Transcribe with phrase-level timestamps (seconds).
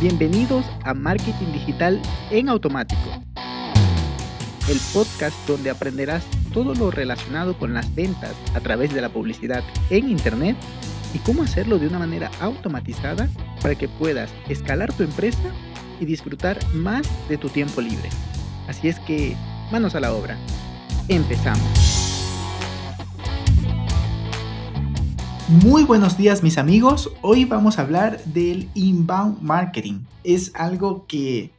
[0.00, 3.00] Bienvenidos a Marketing Digital en Automático,
[4.68, 6.22] el podcast donde aprenderás
[6.52, 10.54] todo lo relacionado con las ventas a través de la publicidad en Internet
[11.14, 13.26] y cómo hacerlo de una manera automatizada
[13.62, 15.50] para que puedas escalar tu empresa
[15.98, 18.10] y disfrutar más de tu tiempo libre.
[18.68, 19.34] Así es que,
[19.72, 20.36] manos a la obra.
[21.08, 22.05] Empezamos.
[25.48, 30.00] Muy buenos días mis amigos, hoy vamos a hablar del inbound marketing.
[30.24, 31.52] Es algo que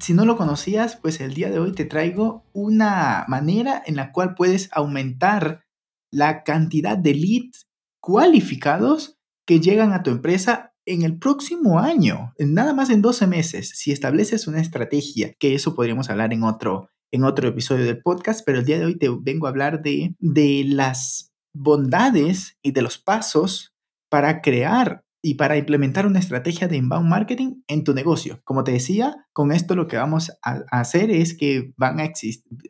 [0.00, 4.12] si no lo conocías, pues el día de hoy te traigo una manera en la
[4.12, 5.62] cual puedes aumentar
[6.10, 7.66] la cantidad de leads
[8.00, 13.72] cualificados que llegan a tu empresa en el próximo año, nada más en 12 meses,
[13.74, 18.40] si estableces una estrategia, que eso podríamos hablar en otro, en otro episodio del podcast,
[18.46, 22.82] pero el día de hoy te vengo a hablar de, de las bondades y de
[22.82, 23.74] los pasos
[24.10, 28.40] para crear y para implementar una estrategia de inbound marketing en tu negocio.
[28.44, 32.12] Como te decía, con esto lo que vamos a, hacer es que van a,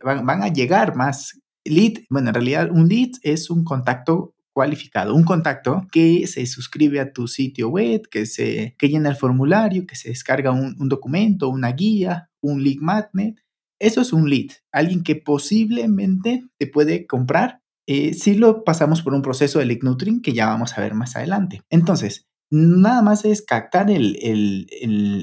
[0.05, 2.05] van, van a llegar más lead.
[2.11, 7.13] Bueno, en realidad un lead es un contacto cualificado, un contacto que se suscribe a
[7.13, 11.49] tu sitio web, que, se, que llena el formulario, que se descarga un, un documento,
[11.49, 13.41] una guía, un lead magnet.
[13.81, 19.15] Eso es un lead, alguien que posiblemente te puede comprar eh, si lo pasamos por
[19.15, 21.63] un proceso de lead nurturing que ya vamos a ver más adelante.
[21.71, 24.67] Entonces, nada más es captar el, el,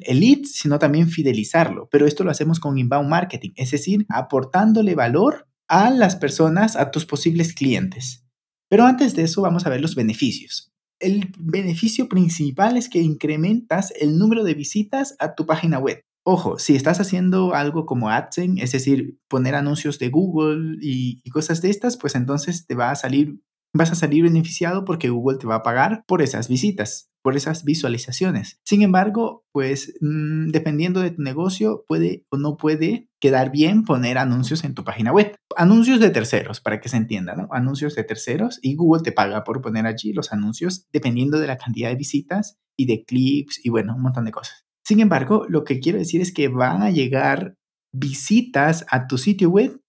[0.06, 1.88] el, lead, sino también fidelizarlo.
[1.92, 6.92] Pero esto lo hacemos con inbound marketing, es decir, aportándole valor a las personas, a
[6.92, 8.26] tus posibles clientes.
[8.70, 10.72] Pero antes de eso, vamos a ver los beneficios.
[11.00, 16.04] El beneficio principal es que incrementas el número de visitas a tu página web.
[16.34, 21.62] Ojo, si estás haciendo algo como AdSense, es decir, poner anuncios de Google y, cosas
[21.62, 23.42] de estas, pues entonces te va a salir,
[23.74, 27.66] vas a salir beneficiado porque Google te va a pagar por esas visitas, por esas
[27.66, 28.62] visualizaciones.
[28.64, 34.18] Sin embargo, pues mm, dependiendo de tu negocio, puede o no puede quedar bien poner
[34.18, 35.36] anuncios en tu página web.
[35.58, 37.50] Anuncios de terceros, para que se entienda, ¿no?
[37.52, 41.58] Anuncios de terceros y Google te paga por poner allí los anuncios dependiendo de la
[41.58, 44.66] cantidad de visitas y de clips y bueno, un montón de cosas.
[44.92, 47.56] Sin embargo, lo que quiero decir es que van a llegar
[47.94, 49.80] visitas a tu sitio web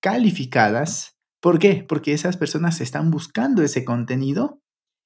[0.00, 1.18] calificadas.
[1.42, 1.84] ¿Por qué?
[1.88, 4.60] Porque esas personas están buscando ese contenido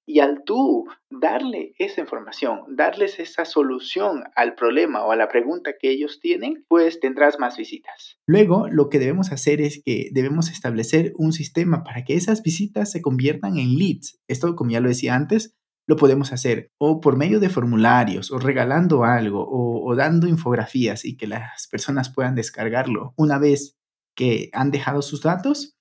[0.08, 5.74] y al tú darle esa información, darles esa solución al problema o a la pregunta
[5.78, 8.18] que ellos tienen, pues tendrás más visitas.
[8.26, 12.90] Luego, lo que debemos hacer es que debemos establecer un sistema para que esas visitas
[12.90, 14.18] se conviertan en leads.
[14.28, 15.57] Esto, como ya lo decía antes,
[15.88, 21.16] lo podemos hacer o por medio de formularios o regalando algo o, dando infografías y
[21.16, 23.76] que las personas puedan descargarlo una vez
[24.14, 25.76] que han dejado sus datos,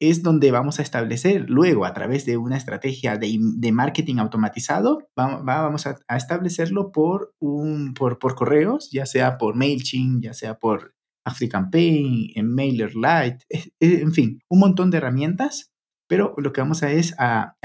[0.00, 5.86] es donde vamos a establecer luego a través de una estrategia de, marketing automatizado, vamos
[5.86, 12.32] a, establecerlo por, un, por, por correos, ya sea por MailChimp, ya sea por AfriCampaign,
[12.34, 13.44] en MailerLite,
[13.80, 15.71] en fin, un montón de herramientas
[16.12, 17.56] pero lo que vamos a es a,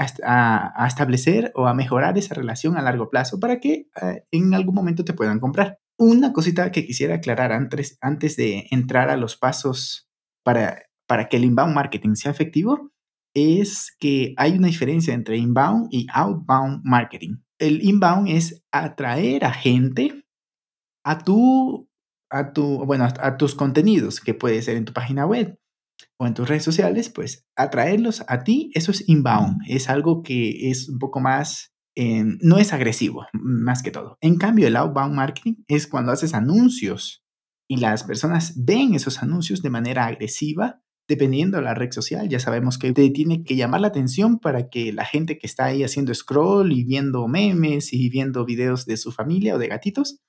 [0.86, 5.04] establecer o a mejorar esa relación a largo plazo para que eh, en algún momento
[5.04, 5.80] te puedan comprar.
[5.98, 10.08] Una cosita que quisiera aclarar antes, antes de entrar a los pasos
[10.42, 12.90] para, para que el inbound marketing sea efectivo
[13.34, 17.42] es que hay una diferencia entre inbound y outbound marketing.
[17.58, 20.24] El inbound es atraer a gente
[21.04, 21.86] a tu,
[22.30, 25.57] a tu, bueno, a tus contenidos, que puede ser en tu página web,
[26.18, 30.70] o en tus redes sociales, pues atraerlos a ti, eso es inbound, es algo que
[30.70, 34.18] es un poco más, eh, no es agresivo, más que todo.
[34.20, 37.24] En cambio, el outbound marketing es cuando haces anuncios
[37.68, 42.28] y las personas ven esos anuncios de manera agresiva, dependiendo de la red social.
[42.28, 45.66] Ya sabemos que te tiene que llamar la atención para que la gente que está
[45.66, 50.20] ahí haciendo scroll y viendo memes y viendo videos de su familia o de gatitos,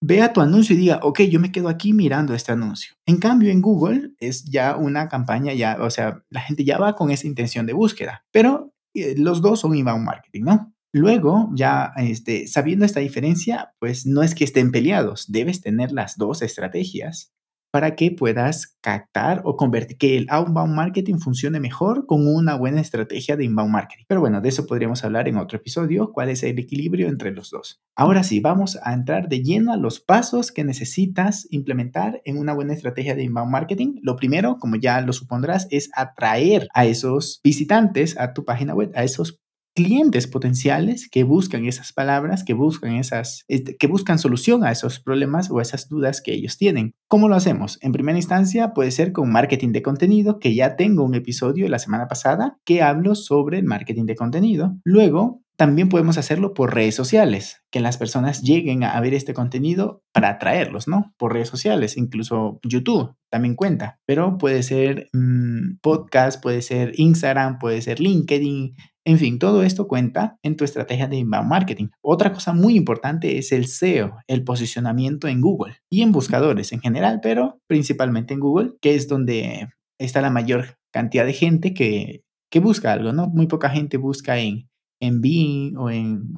[0.00, 2.94] vea tu anuncio y diga, ok, yo me quedo aquí mirando este anuncio.
[3.06, 6.94] En cambio, en Google es ya una campaña, ya, o sea, la gente ya va
[6.94, 10.74] con esa intención de búsqueda, pero eh, los dos son inbound marketing, ¿no?
[10.92, 16.16] Luego, ya este, sabiendo esta diferencia, pues no es que estén peleados, debes tener las
[16.16, 17.32] dos estrategias
[17.70, 22.80] para que puedas captar o convertir, que el outbound marketing funcione mejor con una buena
[22.80, 24.04] estrategia de inbound marketing.
[24.08, 27.50] Pero bueno, de eso podríamos hablar en otro episodio, cuál es el equilibrio entre los
[27.50, 27.80] dos.
[27.96, 32.54] Ahora sí, vamos a entrar de lleno a los pasos que necesitas implementar en una
[32.54, 33.96] buena estrategia de inbound marketing.
[34.02, 38.92] Lo primero, como ya lo supondrás, es atraer a esos visitantes a tu página web,
[38.94, 39.40] a esos
[39.78, 44.98] clientes potenciales que buscan esas palabras, que buscan esas, este, que buscan solución a esos
[44.98, 46.96] problemas o esas dudas que ellos tienen.
[47.06, 47.78] ¿Cómo lo hacemos?
[47.80, 51.78] En primera instancia puede ser con marketing de contenido, que ya tengo un episodio la
[51.78, 54.76] semana pasada que hablo sobre el marketing de contenido.
[54.82, 60.04] Luego también podemos hacerlo por redes sociales, que las personas lleguen a ver este contenido
[60.12, 61.12] para atraerlos, ¿no?
[61.18, 67.58] Por redes sociales, incluso YouTube también cuenta, pero puede ser mm, podcast, puede ser Instagram,
[67.58, 68.76] puede ser LinkedIn,
[69.08, 71.88] en fin, todo esto cuenta en tu estrategia de inbound marketing.
[72.02, 76.80] Otra cosa muy importante es el SEO, el posicionamiento en Google y en buscadores en
[76.80, 82.20] general, pero principalmente en Google, que es donde está la mayor cantidad de gente que,
[82.50, 83.28] que busca algo, ¿no?
[83.28, 84.68] Muy poca gente busca en
[85.00, 86.34] en Bing o en,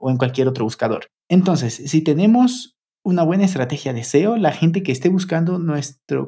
[0.00, 1.06] o en cualquier otro buscador.
[1.28, 6.26] Entonces, si tenemos una buena estrategia de SEO, la gente que esté buscando nuestro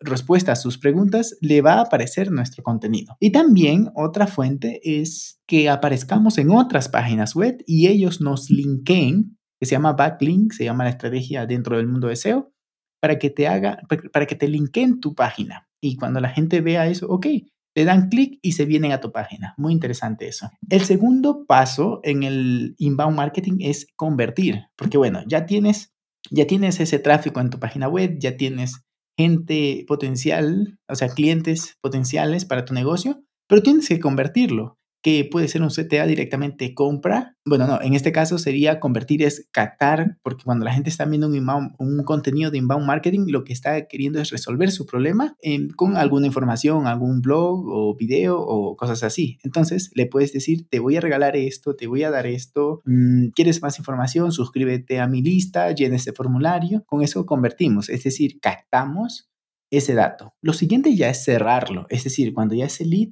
[0.00, 3.16] respuesta a sus preguntas le va a aparecer nuestro contenido.
[3.20, 9.36] Y también otra fuente es que aparezcamos en otras páginas web y ellos nos linkeen,
[9.60, 12.52] que se llama backlink, se llama la estrategia dentro del mundo de SEO,
[13.00, 13.78] para que te haga,
[14.12, 15.68] para que te linkeen tu página.
[15.80, 17.26] Y cuando la gente vea eso, ok,
[17.74, 19.54] le dan clic y se vienen a tu página.
[19.56, 20.50] Muy interesante eso.
[20.68, 25.94] El segundo paso en el inbound marketing es convertir, porque bueno, ya tienes,
[26.30, 28.82] ya tienes ese tráfico en tu página web, ya tienes
[29.16, 35.48] gente potencial, o sea, clientes potenciales para tu negocio, pero tienes que convertirlo que puede
[35.48, 37.36] ser un CTA directamente compra.
[37.44, 41.28] Bueno, no, en este caso sería convertir es captar, porque cuando la gente está viendo
[41.28, 45.36] un, un contenido de inbound marketing, lo que está queriendo es resolver su problema
[45.76, 49.38] con alguna información, algún blog o video o cosas así.
[49.44, 53.28] Entonces le puedes decir, te voy a regalar esto, te voy a dar esto, mm,
[53.28, 54.32] ¿quieres más información?
[54.32, 56.84] Suscríbete a mi lista, llena este formulario.
[56.86, 59.30] Con eso convertimos, es decir, captamos
[59.70, 60.34] ese dato.
[60.40, 63.10] Lo siguiente ya es cerrarlo, es decir, cuando ya ese lead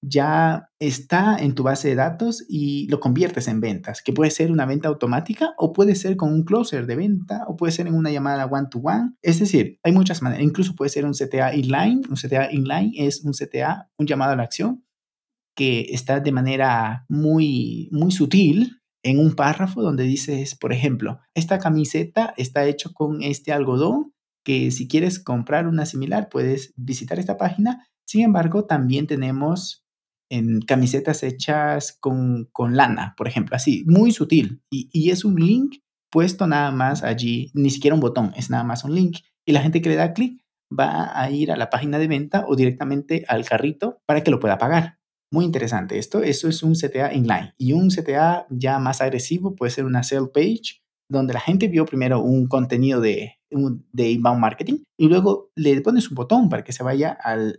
[0.00, 4.52] ya está en tu base de datos y lo conviertes en ventas, que puede ser
[4.52, 7.94] una venta automática o puede ser con un closer de venta o puede ser en
[7.94, 9.14] una llamada one-to-one.
[9.22, 12.02] Es decir, hay muchas maneras, incluso puede ser un CTA inline.
[12.08, 14.84] Un CTA inline es un CTA, un llamado a la acción,
[15.56, 21.58] que está de manera muy, muy sutil en un párrafo donde dices, por ejemplo, esta
[21.58, 24.12] camiseta está hecha con este algodón
[24.44, 27.86] que si quieres comprar una similar puedes visitar esta página.
[28.06, 29.84] Sin embargo, también tenemos
[30.30, 34.62] en camisetas hechas con, lana, por ejemplo, así, muy sutil.
[34.70, 35.76] Y, es un link
[36.10, 39.18] puesto nada más allí, ni siquiera un botón, es nada más un link.
[39.46, 40.42] Y la gente que le da clic
[40.78, 44.40] va a ir a la página de venta o directamente al carrito para que lo
[44.40, 44.98] pueda pagar.
[45.30, 46.22] Muy interesante esto.
[46.22, 47.54] Eso es un CTA inline.
[47.58, 50.80] Y un CTA ya más agresivo puede ser una sell page,
[51.10, 56.08] donde la gente vio primero un contenido de, de inbound marketing y luego le pones
[56.10, 57.56] un botón para que se vaya al,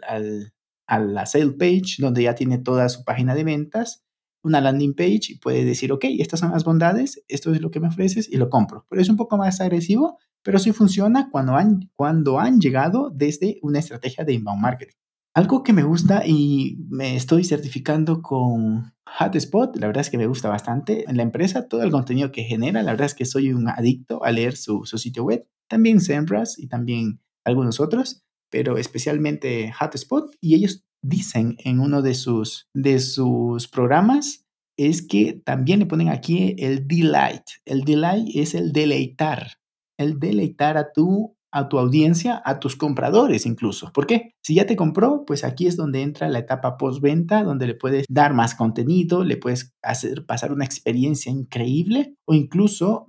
[0.90, 4.04] a la sale page donde ya tiene toda su página de ventas,
[4.44, 7.80] una landing page y puede decir, ok, estas son las bondades, esto es lo que
[7.80, 8.86] me ofreces y lo compro.
[8.90, 13.60] Pero es un poco más agresivo, pero sí funciona cuando han, cuando han llegado desde
[13.62, 14.96] una estrategia de inbound marketing.
[15.36, 20.26] Algo que me gusta y me estoy certificando con Hotspot, la verdad es que me
[20.26, 23.54] gusta bastante en la empresa, todo el contenido que genera, la verdad es que soy
[23.54, 28.78] un adicto a leer su, su sitio web, también Sembras y también algunos otros pero
[28.78, 34.46] especialmente Hotspot, y ellos dicen en uno de sus, de sus programas
[34.78, 37.44] es que también le ponen aquí el delight.
[37.66, 39.60] El delight es el deleitar,
[39.98, 43.92] el deleitar a tu, a tu audiencia, a tus compradores incluso.
[43.92, 44.36] ¿Por qué?
[44.42, 48.06] Si ya te compró, pues aquí es donde entra la etapa postventa, donde le puedes
[48.08, 53.06] dar más contenido, le puedes hacer pasar una experiencia increíble o incluso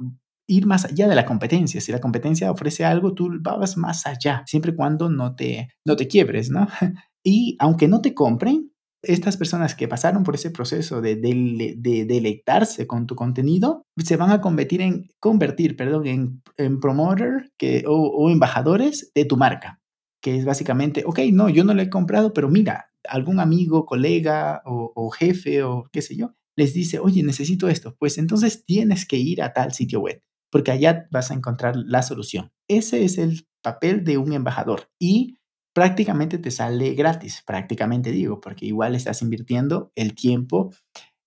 [0.51, 1.81] ir más allá de la competencia.
[1.81, 5.97] Si la competencia ofrece algo, tú vas más allá, siempre y cuando no te, no
[5.97, 6.67] te quiebres, ¿no?
[7.23, 8.73] Y aunque no te compren,
[9.03, 14.31] estas personas que pasaron por ese proceso de, de, deleitarse con tu contenido se van
[14.31, 19.83] a convertir en, convertir, perdón, en, en promoter que, o, embajadores de tu marca,
[20.23, 24.63] que es básicamente, ok, no, yo no lo he comprado, pero mira, algún amigo, colega
[24.65, 29.07] o, o jefe o qué sé yo, les dice, oye, necesito esto, pues entonces tienes
[29.07, 32.53] que ir a tal sitio web porque allá vas a encontrar la solución.
[32.69, 35.39] Ese es el papel de un embajador y
[35.73, 40.73] prácticamente te sale gratis, prácticamente digo, porque igual estás invirtiendo el tiempo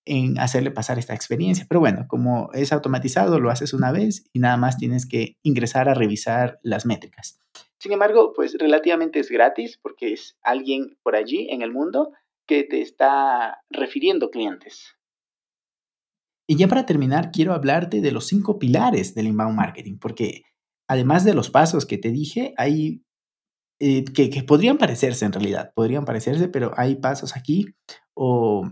[0.05, 1.65] en hacerle pasar esta experiencia.
[1.69, 5.87] Pero bueno, como es automatizado, lo haces una vez y nada más tienes que ingresar
[5.87, 7.39] a revisar las métricas.
[7.79, 12.11] Sin embargo, pues relativamente es gratis porque es alguien por allí en el mundo
[12.45, 14.95] que te está refiriendo clientes.
[16.47, 20.43] Y ya para terminar, quiero hablarte de los cinco pilares del inbound marketing, porque
[20.89, 23.03] además de los pasos que te dije, hay
[23.79, 27.67] eh, que, podrían parecerse en realidad, podrían parecerse, pero hay pasos aquí
[28.13, 28.69] o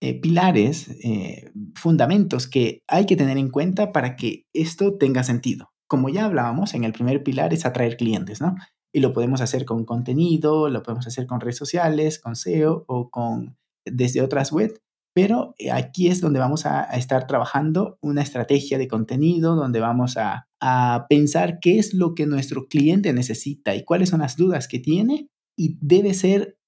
[0.00, 5.70] eh, pilares, eh, fundamentos que hay que tener en cuenta para que esto tenga sentido.
[5.88, 8.54] Como ya hablábamos, en el primer pilar es atraer clientes, ¿no?
[8.92, 13.10] Y lo podemos hacer con contenido, lo podemos hacer con redes sociales, con SEO o
[13.10, 14.80] con desde otras web
[15.14, 20.16] Pero eh, aquí es donde vamos a, estar trabajando una estrategia de contenido, donde vamos
[20.16, 24.68] a, a pensar qué es lo que nuestro cliente necesita y cuáles son las dudas
[24.68, 25.28] que tiene.
[25.56, 26.58] Y debe ser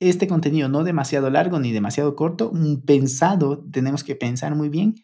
[0.00, 2.52] este contenido no demasiado largo ni demasiado corto,
[2.84, 4.94] pensado, tenemos que pensar muy bien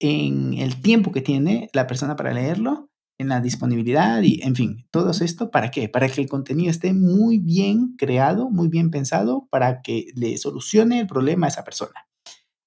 [0.00, 4.86] en el tiempo que tiene la persona para leerlo, en la disponibilidad y, en fin,
[4.90, 5.88] todo esto, ¿para qué?
[5.88, 11.00] Para que el contenido esté muy bien creado, muy bien pensado, para que le solucione
[11.00, 12.07] el problema a esa persona.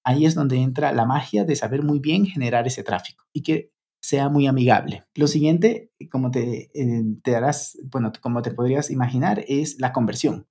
[0.04, 3.72] Ahí es donde entra la magia de saber muy bien generar ese tráfico y que
[4.02, 5.04] sea muy amigable.
[5.16, 10.48] Lo siguiente, como te, eh, te darás, bueno, como te podrías imaginar, es la conversión.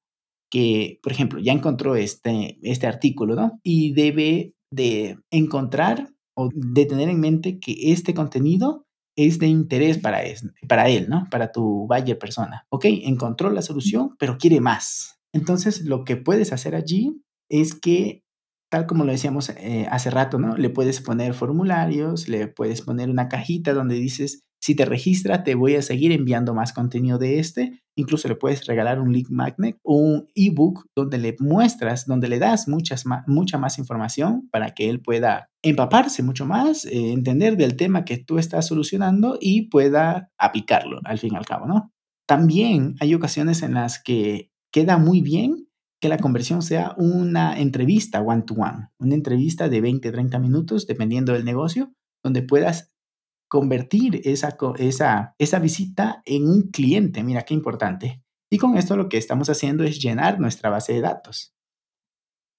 [0.51, 3.61] Que, por ejemplo, ya encontró este, este artículo, ¿no?
[3.63, 8.85] Y debe de encontrar o de tener en mente que este contenido
[9.17, 10.21] es de interés para,
[10.69, 11.27] para él, ¿no?
[11.31, 12.67] Para tu buyer persona.
[12.71, 15.19] Ok, encontró la solución, pero quiere más.
[15.33, 18.23] Entonces, lo que puedes hacer allí es que
[18.71, 20.57] tal como lo decíamos eh, hace rato, ¿no?
[20.57, 25.55] Le puedes poner formularios, le puedes poner una cajita donde dices, si te registra, te
[25.55, 27.83] voy a seguir enviando más contenido de este.
[27.97, 32.39] Incluso le puedes regalar un link magnet o un ebook donde le muestras, donde le
[32.39, 38.05] das mucha más información para que él pueda empaparse mucho más, eh, entender del tema
[38.05, 41.93] que tú estás solucionando y pueda aplicarlo al fin y al cabo, ¿no?
[42.27, 45.70] También hay ocasiones en las que queda muy bien
[46.01, 51.45] que la conversión sea una entrevista one-to-one, una entrevista de 20, 30 minutos, dependiendo del
[51.45, 51.93] negocio,
[52.25, 52.93] donde puedas
[53.49, 57.23] convertir esa, esa, esa visita en un cliente.
[57.23, 58.23] Mira qué importante.
[58.51, 61.55] Y con esto lo que estamos haciendo es llenar nuestra base de datos.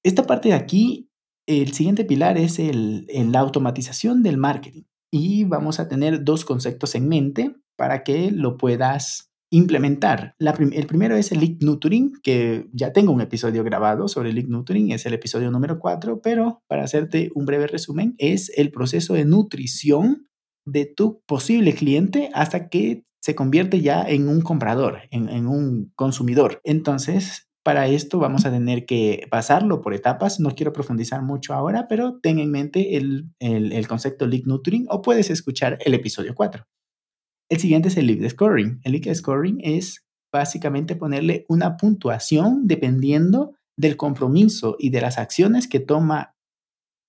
[0.03, 1.10] Esta parte de aquí,
[1.48, 4.83] el siguiente pilar es el, la automatización del marketing.
[5.12, 10.34] Y vamos a tener dos conceptos en mente para que lo puedas implementar.
[10.39, 14.48] el primero es el lead nurturing, que ya tengo un episodio grabado sobre el lead
[14.48, 19.13] nurturing, es el episodio número 4, pero para hacerte un breve resumen, es el proceso
[19.13, 20.27] de nutrición
[20.65, 26.62] de tu posible cliente hasta que se convierte ya en un comprador, en, un consumidor.
[26.63, 30.39] Entonces, para esto vamos a tener que pasarlo por etapas.
[30.39, 35.01] No quiero profundizar mucho ahora, pero ten en mente el, el, concepto lead nurturing o
[35.01, 36.65] puedes escuchar el episodio 4.
[37.51, 38.79] El siguiente es el lead scoring.
[38.86, 45.67] El lead scoring es básicamente ponerle una puntuación dependiendo del compromiso y de las acciones
[45.67, 46.34] que, toma,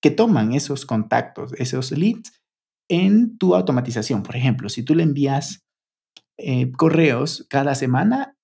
[0.01, 2.41] que toman esos contactos, esos leads
[2.89, 4.21] en tu automatización.
[4.21, 5.63] Por ejemplo, si tú le envías
[6.37, 8.35] eh, correos cada semana,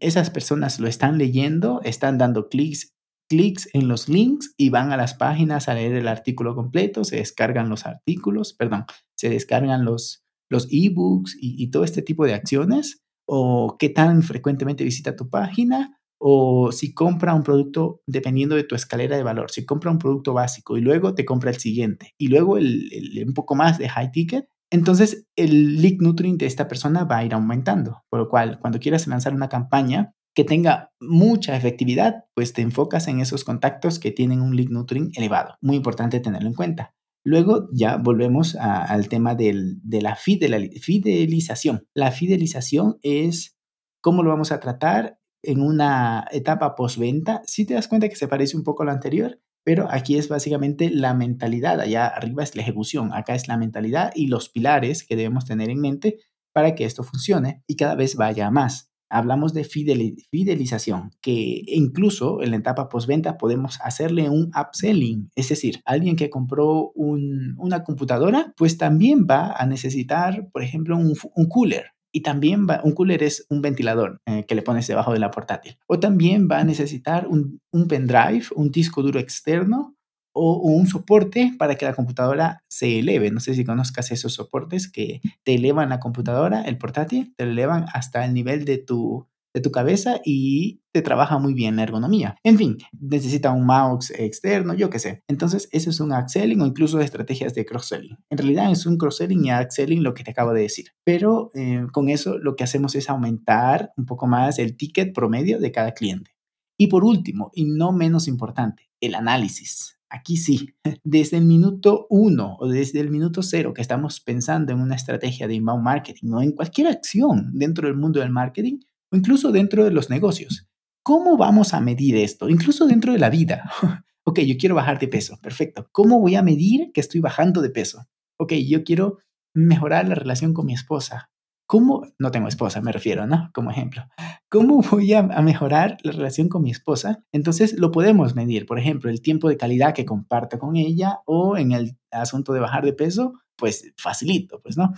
[0.00, 2.92] esas personas lo están leyendo, están dando clics,
[3.30, 7.16] clics en los links y van a las páginas a leer el artículo completo, se
[7.16, 8.86] descargan los artículos, perdón,
[9.16, 14.22] se descargan los, los ebooks y, y todo este tipo de acciones, o qué tan
[14.22, 19.50] frecuentemente visita tu página, o si compra un producto dependiendo de tu escalera de valor,
[19.50, 22.90] si compra un producto básico y luego te compra el siguiente y luego el,
[23.26, 27.24] un poco más de high ticket, entonces el lead nurturing de esta persona va a
[27.24, 28.02] ir aumentando.
[28.08, 33.08] Por lo cual, cuando quieras lanzar una campaña que tenga mucha efectividad, pues te enfocas
[33.08, 35.54] en esos contactos que tienen un lead nurturing elevado.
[35.60, 36.94] Muy importante tenerlo en cuenta.
[37.26, 41.88] Luego ya volvemos al tema de la fidelización.
[41.92, 43.58] La fidelización es
[44.00, 47.42] cómo lo vamos a tratar en una etapa postventa.
[47.44, 50.28] Si te das cuenta que se parece un poco a lo anterior, pero aquí es
[50.28, 51.80] básicamente la mentalidad.
[51.80, 55.68] Allá arriba es la ejecución, acá es la mentalidad y los pilares que debemos tener
[55.68, 56.20] en mente
[56.52, 62.50] para que esto funcione y cada vez vaya más hablamos de fidelización, que incluso en
[62.50, 68.78] la etapa postventa podemos hacerle un upselling, es decir, alguien que compró una computadora, pues
[68.78, 71.14] también va a necesitar, por ejemplo, un,
[71.48, 71.92] cooler.
[72.12, 75.30] Y también va, un cooler es un ventilador eh, que le pones debajo de la
[75.30, 75.76] portátil.
[75.86, 79.95] O también va a necesitar un, un pendrive, un disco duro externo
[80.36, 83.30] o, un soporte para que la computadora se eleve.
[83.30, 87.86] No sé si conozcas esos soportes que te elevan la computadora, el portátil, te elevan
[87.92, 92.36] hasta el nivel de tu, de tu cabeza y te trabaja muy bien la ergonomía.
[92.44, 95.22] En fin, necesita un mouse externo, yo qué sé.
[95.28, 98.18] Entonces, eso es un upselling o incluso estrategias de cross-selling.
[98.28, 100.88] En realidad es un cross-selling y upselling lo que te acabo de decir.
[101.04, 105.58] Pero eh, con eso lo que hacemos es aumentar un poco más el ticket promedio
[105.58, 106.32] de cada cliente.
[106.78, 109.96] Y por último, y no menos importante, el análisis.
[110.16, 114.80] Aquí sí, desde el minuto uno o desde el minuto cero que estamos pensando en
[114.80, 118.78] una estrategia de inbound marketing o en cualquier acción dentro del mundo del marketing
[119.10, 120.68] o incluso dentro de los negocios.
[121.02, 122.48] ¿Cómo vamos a medir esto?
[122.48, 123.70] Incluso dentro de la vida.
[124.24, 125.38] ok, yo quiero bajar de peso.
[125.42, 125.88] Perfecto.
[125.92, 128.08] ¿Cómo voy a medir que estoy bajando de peso?
[128.38, 129.18] Ok, yo quiero
[129.54, 131.30] mejorar la relación con mi esposa.
[131.66, 133.50] ¿Cómo, no tengo esposa, me refiero, ¿no?
[133.52, 134.04] Como ejemplo,
[134.48, 137.24] ¿cómo voy a, mejorar la relación con mi esposa?
[137.32, 141.56] Entonces lo podemos medir, por ejemplo, el tiempo de calidad que comparto con ella o
[141.56, 144.92] en el asunto de bajar de peso, pues facilito, pues, ¿no?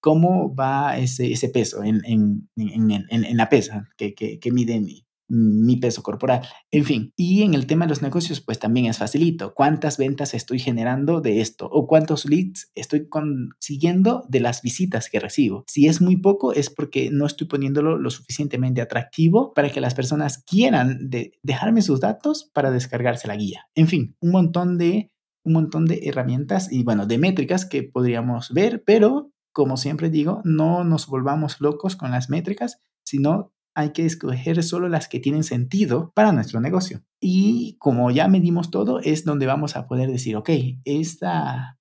[0.00, 4.80] ¿Cómo va ese, ese peso en, en, en, en la pesa que, que, que mide
[4.80, 7.12] mi, mi peso corporal, en fin.
[7.16, 9.54] Y en el tema de los negocios, pues también es facilito.
[9.54, 11.68] ¿Cuántas ventas estoy generando de esto?
[11.72, 15.64] ¿O cuántos leads estoy consiguiendo de las visitas que recibo?
[15.66, 19.94] Si es muy poco, es porque no estoy poniéndolo lo suficientemente atractivo para que las
[19.94, 23.66] personas quieran de dejarme sus datos para descargarse la guía.
[23.74, 25.08] En fin, un montón de
[25.44, 30.40] un montón de herramientas y bueno, de métricas que podríamos ver, pero como siempre digo,
[30.44, 35.44] no nos volvamos locos con las métricas, sino hay que escoger solo las que tienen
[35.44, 37.02] sentido para nuestro negocio.
[37.20, 40.50] Y como ya medimos todo, es donde vamos a poder decir, ok,
[40.84, 41.78] esta,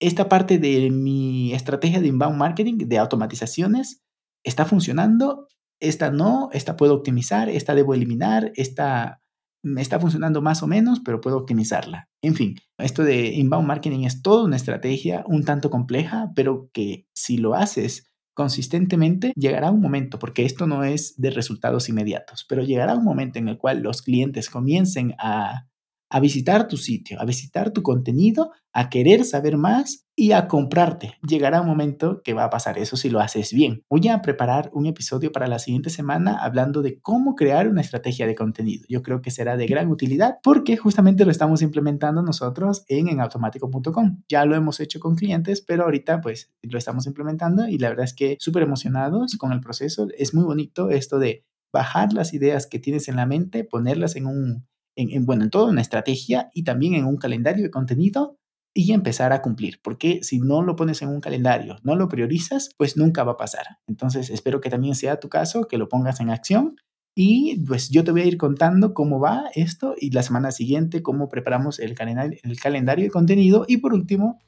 [0.00, 4.02] esta parte de mi estrategia de inbound marketing, de automatizaciones,
[4.44, 5.48] está funcionando,
[5.80, 9.20] esta no, esta puedo optimizar, esta debo eliminar, esta
[9.62, 12.08] me está funcionando más o menos, pero puedo optimizarla.
[12.22, 17.06] En fin, esto de inbound marketing es toda una estrategia un tanto compleja, pero que
[17.14, 22.62] si lo haces consistentemente, llegará un momento, porque esto no es de resultados inmediatos, pero
[22.62, 25.68] llegará un momento en el cual los clientes comiencen a
[26.08, 31.14] a visitar tu sitio, a visitar tu contenido, a querer saber más y a comprarte.
[31.26, 33.82] Llegará un momento que va a pasar eso si lo haces bien.
[33.88, 38.26] Voy a preparar un episodio para la siguiente semana hablando de cómo crear una estrategia
[38.26, 38.84] de contenido.
[38.88, 44.22] Yo creo que será de gran utilidad porque justamente lo estamos implementando nosotros en enautomático.com.
[44.28, 48.04] Ya lo hemos hecho con clientes, pero ahorita pues lo estamos implementando y la verdad
[48.04, 50.06] es que súper emocionados con el proceso.
[50.16, 54.26] Es muy bonito esto de bajar las ideas que tienes en la mente, ponerlas en
[54.26, 58.38] un en, bueno, en toda una estrategia y también en un calendario de contenido
[58.74, 62.70] y empezar a cumplir, porque si no lo pones en un calendario, no lo priorizas,
[62.76, 63.78] pues nunca va a pasar.
[63.86, 66.76] Entonces, espero que también sea tu caso, que lo pongas en acción
[67.14, 71.02] y pues yo te voy a ir contando cómo va esto y la semana siguiente
[71.02, 74.38] cómo preparamos el calendario, el calendario de contenido y por último,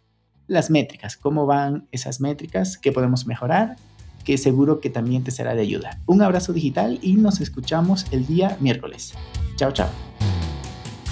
[0.47, 3.77] las métricas, cómo van esas métricas, qué podemos mejorar,
[4.25, 6.03] que seguro que también te será de ayuda.
[6.05, 9.15] Un abrazo digital y nos escuchamos el día miércoles.
[9.57, 9.89] Chao, chao.